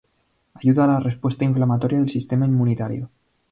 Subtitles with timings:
[0.55, 3.11] Ayuda a la respuesta inflamatoria del sistema inmunitario.